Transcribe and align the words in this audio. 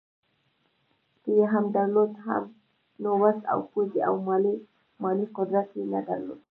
که 1.23 1.29
یې 1.39 1.45
درلود 1.75 2.11
هم 2.25 2.43
نو 3.01 3.09
وس 3.21 3.39
او 3.51 3.59
پوځي 3.71 3.99
او 4.07 4.15
مالي 5.03 5.25
قدرت 5.37 5.67
یې 5.77 5.83
نه 5.93 6.01
درلود. 6.07 6.39